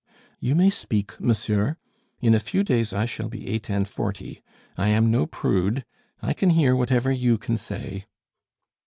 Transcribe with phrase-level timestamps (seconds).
[0.39, 1.77] "You may speak, monsieur.
[2.21, 4.41] In a few days I shall be eight and forty;
[4.75, 5.85] I am no prude;
[6.23, 8.05] I can hear whatever you can say."